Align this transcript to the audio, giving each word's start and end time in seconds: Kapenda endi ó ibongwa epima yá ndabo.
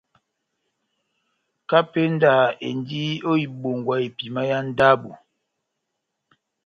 Kapenda 1.69 2.33
endi 2.67 3.03
ó 3.31 3.33
ibongwa 3.45 3.95
epima 4.07 4.41
yá 4.49 4.59
ndabo. 4.69 5.11